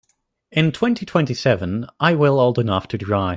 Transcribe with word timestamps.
In 0.51 0.71
twenty-twenty-seven 0.71 1.85
I 1.99 2.15
will 2.15 2.39
old 2.39 2.57
enough 2.57 2.87
to 2.87 2.97
drive. 2.97 3.29